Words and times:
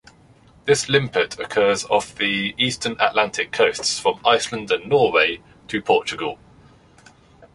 This 0.65 0.89
limpet 0.89 1.39
occurs 1.39 1.85
off 1.85 2.15
the 2.15 2.55
eastern 2.57 2.99
Atlantic 2.99 3.51
coasts 3.51 3.99
from 3.99 4.19
Iceland 4.25 4.71
and 4.71 4.89
Norway, 4.89 5.41
to 5.67 5.79
Portugal. 5.79 6.39